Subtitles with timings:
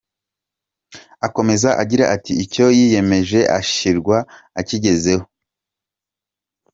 [1.27, 4.17] Akomeza agira ati “icyo yiyemeje, ashirwa
[4.59, 5.25] akigezeho”.